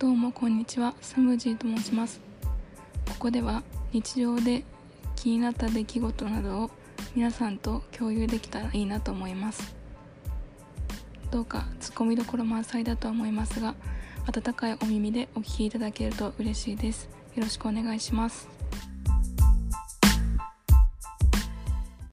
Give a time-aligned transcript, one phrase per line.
[0.00, 0.94] どうもこんにちは。
[1.02, 2.22] スムージーと申します。
[3.06, 3.62] ここでは
[3.92, 4.64] 日常で
[5.14, 6.70] 気になった出来事などを
[7.14, 9.76] 皆さんと共有できたらいいなと思います。
[11.30, 13.74] どうかツッコミどころ満載だとは思いますが
[14.26, 17.10] 温かいお耳でお聞きいただけると嬉しいです。
[17.34, 18.59] よろしくお願いします。